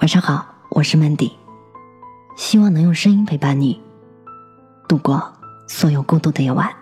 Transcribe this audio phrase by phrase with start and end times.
[0.00, 1.30] 晚上好，我是 Mandy，
[2.34, 3.78] 希望能用声音陪伴你
[4.88, 5.30] 度过
[5.68, 6.72] 所有孤独的夜晚。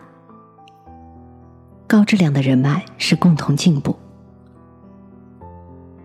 [1.88, 3.98] 高质量的人脉是共同进步。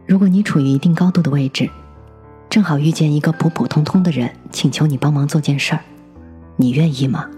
[0.07, 1.69] 如果你处于一定高度的位置，
[2.49, 5.81] 正好遇见一个普普通通的人，请求你帮忙做件事儿，
[6.55, 7.29] 你愿意吗？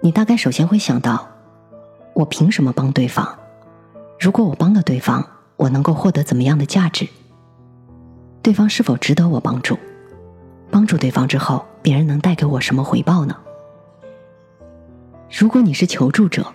[0.00, 1.28] 你大概首先会想到，
[2.14, 3.32] 我凭什么帮对方？
[4.18, 5.24] 如果我帮了对方？
[5.56, 7.08] 我能够获得怎么样的价值？
[8.42, 9.78] 对方是否值得我帮助？
[10.70, 13.36] 帮助对方之后，别人能带给我什么回报呢？
[15.30, 16.46] 如果你是求助者，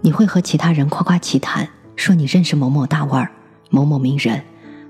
[0.00, 3.30] 你会和其他人夸夸其谈，说你认识某某大腕儿、
[3.70, 4.42] 某某名人，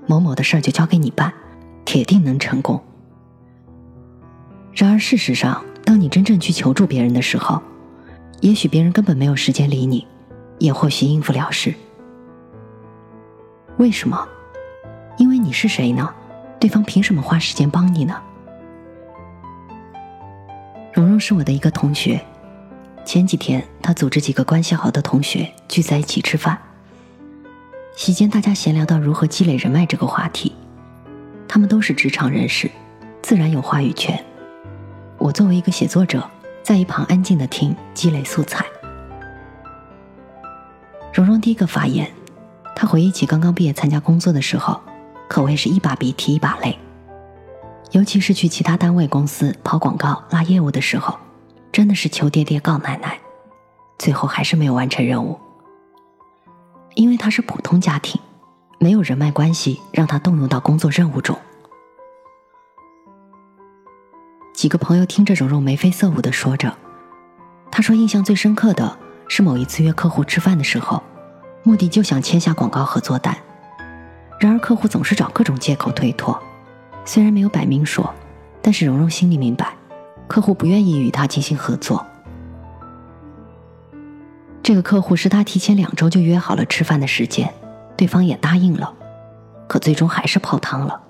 [0.07, 1.33] 某某的事儿就交给你办，
[1.85, 2.83] 铁定能成功。
[4.75, 7.63] 然而事实上，当你真正去求助别人的时候，
[8.41, 10.07] 也许别人根本没有时间理你，
[10.59, 11.75] 也或许应付了事。
[13.79, 14.27] 为什么？
[15.19, 16.15] 因为你是谁呢？
[16.59, 18.19] 对方凭什么花时间帮你呢？
[20.95, 22.19] 蓉蓉是我的一个同学，
[23.05, 26.59] 前几天他组织几个关系好的同学聚在一起吃饭，
[27.95, 30.55] 席间大家闲聊到如何积累人脉这个话题。
[31.47, 32.71] 他们都是职场人士，
[33.21, 34.25] 自然有话语权。
[35.19, 36.27] 我作为一个写作者，
[36.63, 38.65] 在一旁安静的听，积累素材。
[41.13, 42.11] 蓉蓉第一个发言。
[42.79, 44.79] 他回忆起刚刚毕业参加工作的时候，
[45.31, 46.79] 可谓是一把鼻涕一把泪。
[47.93, 51.19] 尤其是去其他单位、公司跑广告、拉业务的时候，
[51.73, 53.19] 真的是求爹爹告奶奶，
[53.99, 55.41] 最后还是没有完成任务。
[56.95, 58.21] 因为他是普通家庭，
[58.79, 61.35] 没有人脉关系让他动用到工作任务中。
[64.53, 66.77] 几个朋友听着蓉蓉眉飞色舞的说着，
[67.71, 68.99] 他说印象最深刻的
[69.29, 71.03] 是某一次约客户吃饭的时候。
[71.67, 73.37] 目的就想签下广告合作单，
[74.39, 76.41] 然而客户总是找各种借口推脱。
[77.05, 78.15] 虽然没有摆明说，
[78.63, 79.75] 但是蓉蓉心里明白，
[80.29, 82.07] 客户不愿意与他进行合作。
[84.63, 87.53] 这个客户是他提前两周就约好了吃饭的时间，
[87.97, 88.95] 对方也答应了，
[89.67, 91.01] 可最终还是泡汤了。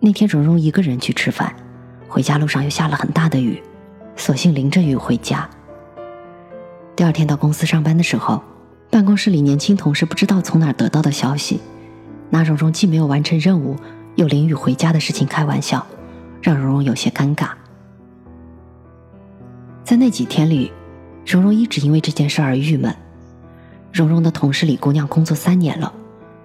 [0.00, 1.54] 那天蓉蓉一个人去吃饭，
[2.08, 3.62] 回家路上又下了很大的雨，
[4.16, 5.46] 索性淋着雨回家。
[6.98, 8.42] 第二天到公司上班的时候，
[8.90, 11.60] 办公室里年轻同事不知道从哪得到的消息，
[12.28, 13.76] 拿蓉蓉既没有完成任务，
[14.16, 15.86] 又淋雨回家的事情开玩笑，
[16.42, 17.50] 让蓉蓉有些尴尬。
[19.84, 20.72] 在那几天里，
[21.24, 22.92] 蓉蓉一直因为这件事而郁闷。
[23.92, 25.92] 蓉蓉的同事李姑娘工作三年了，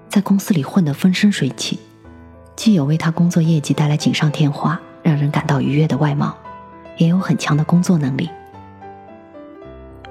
[0.07, 1.79] 在公司里混得风生水起，
[2.55, 6.37] 既有为她工作业绩带来锦上添花、让人感到愉悦的外貌，
[6.99, 8.29] 也有很强的工作能力。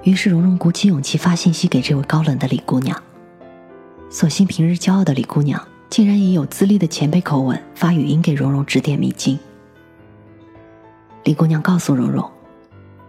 [0.04, 3.00] 于是，蓉蓉鼓起勇气发信息给这位高冷的李姑娘。
[4.10, 9.38] 所幸平日骄傲的李姑娘，竟然以有资历的前辈口吻发语音给蓉蓉指点迷津。
[11.22, 12.28] 李姑娘告诉蓉蓉，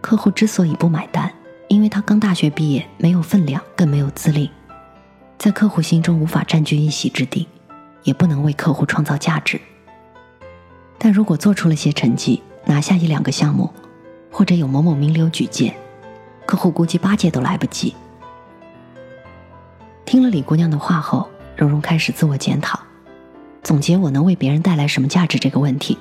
[0.02, 1.34] 客户之所以不买单，
[1.68, 4.52] 因为他刚大学毕业，没有分量，更没有资历，
[5.40, 7.48] 在客户心中无法占据一席之地，
[8.04, 9.60] 也不能为客户创造价值。
[11.00, 13.74] 但如果做出了些成绩，拿下一两个项目，
[14.32, 15.76] 或者有某某名流举荐。
[16.46, 17.96] 客户估计八戒都来不及。
[20.06, 22.80] 听了李姑娘的话后，蓉蓉开始自我检讨，
[23.64, 25.98] 总结我能为别人带来什么价值这个问题。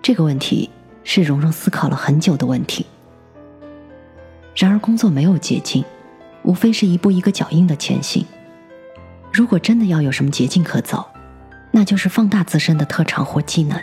[0.00, 0.70] 这个问题
[1.04, 2.86] 是蓉蓉思考了很久的问题。
[4.56, 5.84] 然而工作没有捷径，
[6.42, 8.24] 无非是一步一个脚印的前行。
[9.32, 11.06] 如果真的要有什么捷径可走，
[11.70, 13.80] 那就是放大自身的特长或技能，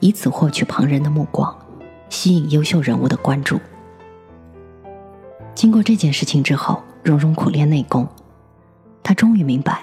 [0.00, 1.56] 以此获取旁人的目光，
[2.08, 3.60] 吸引优秀人物的关注。
[5.56, 8.06] 经过这件事情之后，蓉蓉苦练内功，
[9.02, 9.82] 她终于明白，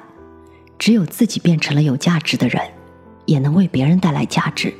[0.77, 2.61] 只有自己变成了有价值的人，
[3.25, 4.71] 也能为别人带来价值，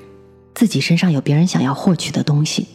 [0.53, 2.67] 自己身上有别人想要获取的东西，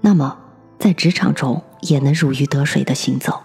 [0.00, 0.38] 那么
[0.78, 3.40] 在职场中也能如鱼得水的行走。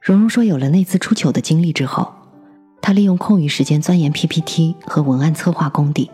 [0.00, 2.12] 蓉蓉说，有了那次出糗的经历之后，
[2.82, 6.10] 她利用空余时间钻研 PPT 和文案策划功底，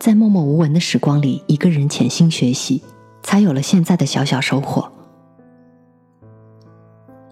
[0.00, 2.82] 在默默无闻的时光里，一个人潜心学习。
[3.24, 4.88] 才有了现在的小小收获。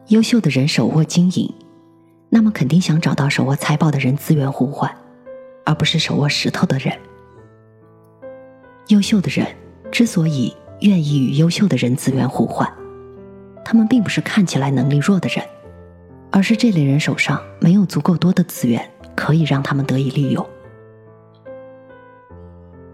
[0.09, 1.53] 优秀的人手握经营，
[2.31, 4.91] 那么肯定想找到手握财宝的人资源互换，
[5.65, 6.99] 而不是手握石头的人。
[8.89, 9.47] 优秀的人
[9.93, 12.69] 之所以愿意与优秀的人资源互换，
[13.63, 15.47] 他们并不是看起来能力弱的人，
[16.31, 20.45] 而是这类人手上没有足够多的资源可以让他们得以利用。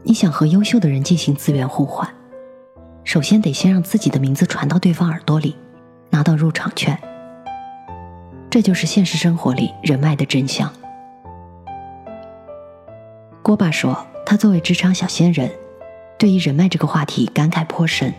[0.03, 2.13] 你想和优秀的人进行资源互换？
[3.09, 5.57] 首先得先让自己的名字传到对方耳朵里，
[6.11, 6.99] 拿到入场券。
[8.51, 10.71] 这就是现实生活里人脉的真相。
[13.43, 15.51] 郭爸说，他作为职场小仙人，
[16.19, 18.13] 对于人脉这个话题感慨颇深。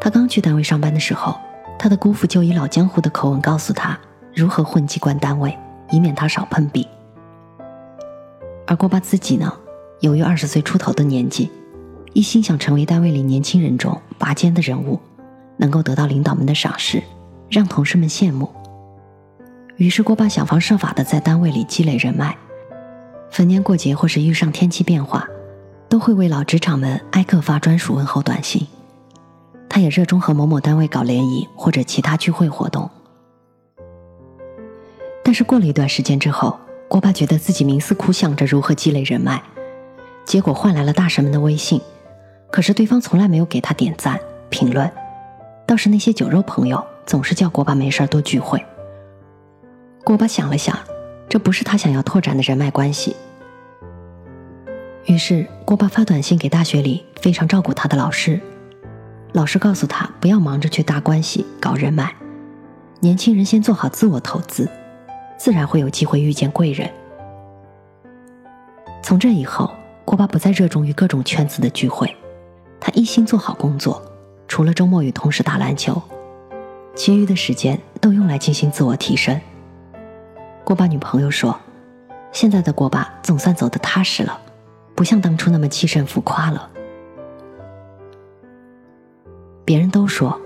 [0.00, 1.36] 他刚去单位上班的时候，
[1.76, 3.98] 他的姑父就以老江湖的口吻告诉他
[4.32, 5.58] 如何混机关单位，
[5.90, 6.86] 以免他少碰壁。
[8.68, 9.52] 而郭爸自己呢，
[9.98, 11.50] 由于二十岁出头的年纪，
[12.14, 15.00] 一心想成为单位里年轻人中拔尖的人物，
[15.56, 17.02] 能够得到领导们的赏识，
[17.48, 18.48] 让同事们羡慕。
[19.76, 22.36] 于是郭爸想方设法的在单位里积累人脉。
[23.30, 25.26] 逢年过节或是遇上天气变化，
[25.88, 28.66] 都会为老职场们挨个发专属问候短信。
[29.70, 32.90] 他也热衷和某某单位搞联谊或者其他聚会活动。
[35.24, 39.42] 但是过了一段时间之后，郭爸觉得自己冥思苦想着如何积累人脉，
[40.26, 41.80] 结果换来了大神们的微信，
[42.52, 44.88] 可是对方从来没有给他点赞评论，
[45.66, 48.64] 倒是那些酒肉朋友总是叫郭巴没事多聚会。
[50.04, 50.78] 郭巴想了想。
[51.28, 53.16] 这不是他想要拓展的人脉关系。
[55.06, 58.38] 于是，郭巴发短信给大学里非常照顾他的老师，
[59.32, 62.14] 老师告诉他不要忙着去搭关系、搞人脉，
[63.00, 64.68] 年轻人先做好自我投资，
[65.38, 66.90] 自然会有机会遇见贵人。
[69.02, 69.72] 从这以后，
[70.04, 72.14] 郭巴不再热衷于各种圈子的聚会，
[72.84, 74.02] 他一心做好工作，
[74.48, 76.02] 除了周末与同事打篮球，
[76.96, 79.40] 其余的时间都用来进行自我提升。
[80.64, 81.56] 郭爸女朋友说
[82.32, 84.36] ：“现在的郭爸总算走得踏实了，
[84.96, 86.68] 不像当初那么气盛浮夸了。”
[89.64, 90.36] 别人都说，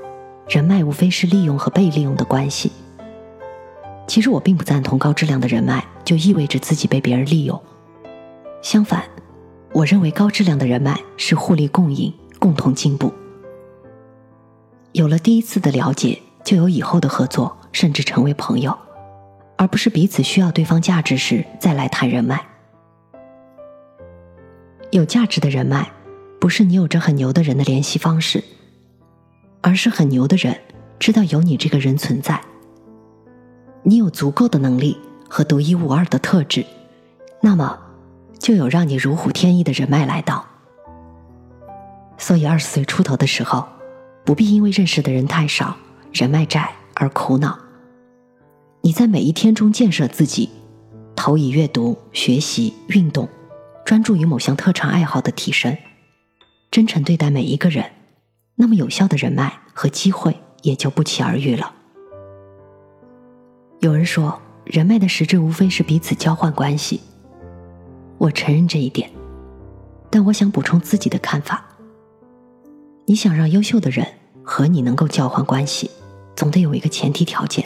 [0.47, 2.71] 人脉无非是利用和被利用的关系。
[4.07, 7.59] 其实我并不赞同高质量的人脉就意味着自己被别人利用。
[8.61, 9.05] 相反，
[9.73, 12.13] 我认为高质量的人脉是互利共赢、
[12.47, 13.13] 共同进步。
[14.93, 18.79] 有了第一次的了解，就有以后的合作，甚至成为朋友。
[19.57, 22.41] 而不是彼此需要对方价值时再来谈人脉。
[24.93, 25.91] 有价值的人脉，
[26.39, 28.45] 不是你有着很牛的人的联系方式，
[29.61, 30.57] 而是很牛的人
[31.01, 32.41] 知道有你这个人存在。
[33.83, 34.97] 你有足够的能力
[35.29, 36.65] 和独一无二的特质，
[37.41, 37.77] 那么
[38.39, 40.47] 就有让你如虎添翼的人脉来到。
[42.27, 43.65] 所以二十岁出头的时候，
[44.25, 45.77] 不必因为认识的人太少、
[46.13, 47.57] 人脉窄而苦恼。
[48.81, 50.51] 你在每一天中建设自己，
[51.15, 53.29] 投以阅读、学习、运动，
[53.85, 55.79] 专注于某项特长爱好的提升，
[56.69, 57.93] 真诚对待每一个人，
[58.57, 61.73] 那么有效的人脉和机会也就不期而遇了。
[63.79, 67.01] 有人说，人脉的实质无非是彼此交换关系。
[68.19, 69.09] 我承认这一点，
[70.11, 71.65] 但我想补充自己的看法。
[73.09, 74.05] 你想让优秀的人
[74.43, 75.89] 和你能够交换关系，
[76.35, 77.65] 总得有一个前提条件。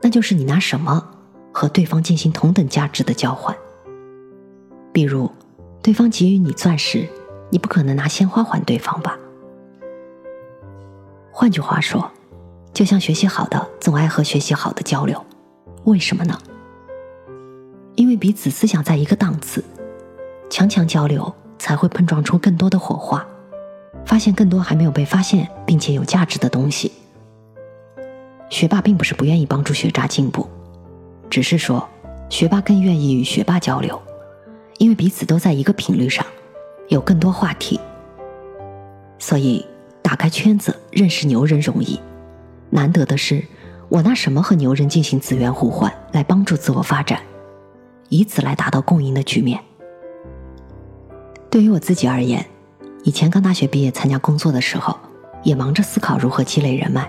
[0.00, 1.04] 那就是你拿什么
[1.50, 3.56] 和对方进行同等价值的交换？
[4.92, 5.28] 比如，
[5.82, 7.08] 对方给予你钻石，
[7.50, 9.18] 你不可能拿鲜花还对方吧？
[11.32, 12.08] 换句话说，
[12.72, 15.24] 就像学习好的总爱和学习好的交流，
[15.86, 16.38] 为什么呢？
[17.96, 19.64] 因为彼此思想在一个档次，
[20.48, 23.26] 强强交流才会碰撞出更多的火花，
[24.04, 26.92] 发现更多还没有被发现并且有价值的东西。
[28.50, 30.48] 学霸并不是不愿意帮助学渣进步，
[31.28, 31.88] 只是说，
[32.28, 34.00] 学霸更愿意与学霸交流，
[34.78, 36.24] 因为彼此都在一个频率上，
[36.88, 37.80] 有更多话题。
[39.18, 39.64] 所以，
[40.02, 41.98] 打开圈子认识牛人容易，
[42.70, 43.42] 难得的是，
[43.88, 47.20] 我拿什么和牛人进行资源互换，来帮助自我发展，
[48.10, 49.58] 以此来达到共赢的局面。
[51.50, 52.44] 对于我自己而言，
[53.04, 54.98] 以前刚大学毕业参加工作的时候，
[55.42, 57.06] 也忙着思考如何积累人脉。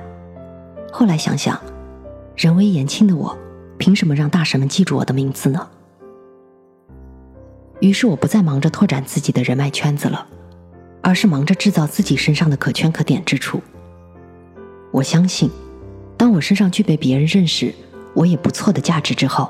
[0.91, 1.57] 后来想想，
[2.35, 3.35] 人微言轻的我，
[3.77, 5.65] 凭什么让大神们记住我的名字呢？
[7.79, 10.27] 于是我不再忙着拓展自己的人脉圈子了，
[11.01, 13.61] 而是忙着制造自己身上的可圈可点之处。
[14.91, 15.49] 我相信，
[16.17, 17.73] 当我身上具备别人认识
[18.13, 19.49] 我也不错的价值之后，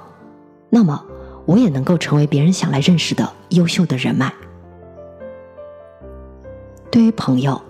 [0.69, 1.03] 那么
[1.47, 4.31] 我也能够成为别人想来认识的优秀的人脉。
[6.95, 7.61] 对于朋友，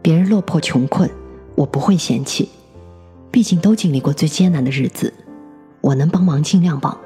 [0.00, 1.10] 别人落魄穷困，
[1.54, 2.48] 我不会嫌弃。
[3.30, 5.12] 毕竟都经历过最艰难的日子，
[5.82, 6.98] 我能帮忙尽量帮。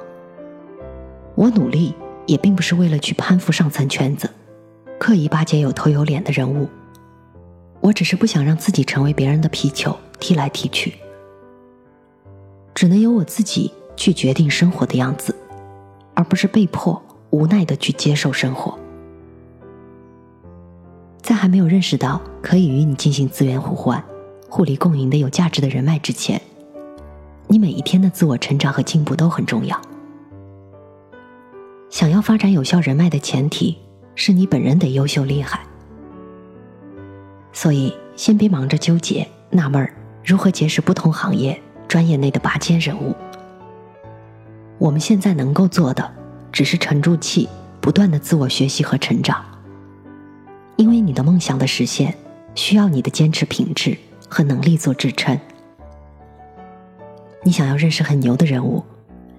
[1.35, 1.93] 我努力
[2.29, 4.31] 也并不是为了去攀附上层圈子，
[5.01, 6.69] 刻意巴结有头有脸的人物。
[7.81, 10.95] 我只是不想让自己成为别人的皮球，踢来踢去。
[12.73, 15.35] 只能由我自己去决定生活的样子，
[16.15, 18.79] 而不是被迫无奈的去接受生活。
[21.29, 24.03] 在还没有认识到可以与你进行资源互换。
[24.49, 26.41] 互利共赢的有价值的人脉之前，
[27.49, 29.79] 你每一天的自我成长和进步都很重要。
[31.91, 33.77] 想要发展有效人脉的前提
[34.15, 35.61] 是你本人得优秀厉害。
[37.53, 39.93] 所以，先别忙着纠结、纳闷儿
[40.25, 43.15] 如何结识不同行业、专业内的拔尖人物。
[44.79, 46.11] 我们现在能够做的，
[46.51, 47.47] 只是沉住气，
[47.83, 49.45] 不断的自我学习和成长。
[50.79, 52.17] 因为你的梦想的实现，
[52.55, 53.99] 需要你的坚持品质
[54.31, 55.37] 和能力做支撑。
[57.43, 58.85] 你想要认识很牛的人物，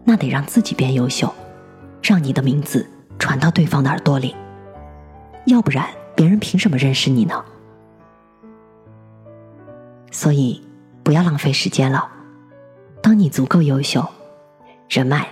[0.04, 1.34] 那得让自己变优秀，
[2.04, 2.86] 让你的名字
[3.18, 4.36] 传到对方的耳朵里。
[5.46, 7.42] 要不然，别人凭什么认识你呢？
[10.12, 10.62] 所以，
[11.04, 12.06] 不要浪费时间了。
[13.02, 14.06] 当你足够优秀，
[14.90, 15.26] 人脉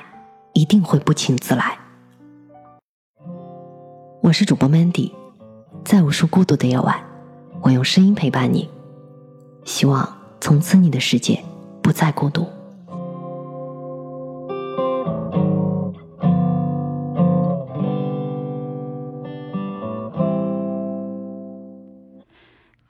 [0.54, 1.78] 一定会不请自来。
[4.22, 5.12] 我是主播 Mandy，
[5.88, 7.00] 在无数孤独的夜晚，
[7.62, 8.70] 我用声音陪伴你。
[9.64, 10.06] 希望
[10.42, 11.42] 从此你的世界
[11.82, 12.46] 不再孤独。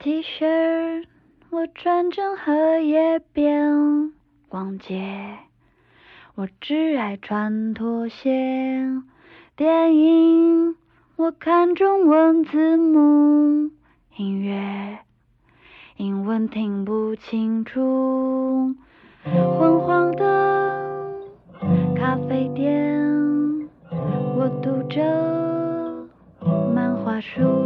[0.00, 1.04] T 恤，
[1.50, 4.12] 我穿成荷叶边
[4.48, 5.36] 逛街。
[6.34, 8.84] 我只爱穿拖鞋。
[9.54, 10.74] 电影，
[11.18, 13.72] 我看中文字幕。
[14.16, 15.00] 音乐，
[15.96, 18.72] 英文听不清楚。
[19.24, 21.12] 昏黄的
[21.96, 25.02] 咖啡店，我读着
[26.72, 27.57] 漫画书，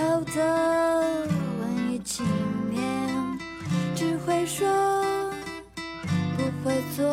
[0.00, 1.28] 折不扣的
[1.60, 2.24] 文艺青
[2.70, 2.80] 年，
[3.94, 4.66] 只会说
[6.36, 7.04] 不会做。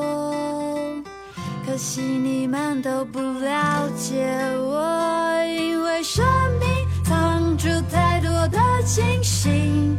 [1.66, 4.26] 可惜你们都不了解
[4.58, 6.26] 我，因为生
[6.60, 6.70] 命
[7.04, 9.94] 藏着太多的惊喜，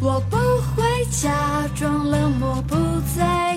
[0.00, 0.36] 我不
[0.74, 2.74] 会假装冷漠不
[3.16, 3.53] 在